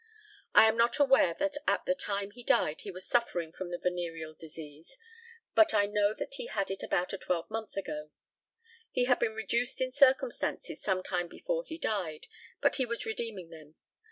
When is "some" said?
10.81-11.03